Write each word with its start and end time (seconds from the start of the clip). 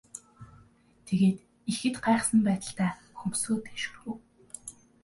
Тэгээд 1.05 1.37
ихэд 1.71 1.95
гайхсан 2.05 2.39
байдалтай 2.47 2.91
хөмсгөө 3.19 3.57
дээш 3.65 3.83
өргөв. 3.89 4.19